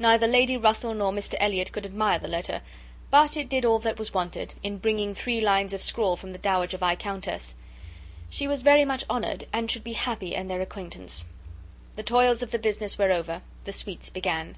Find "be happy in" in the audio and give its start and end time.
9.84-10.48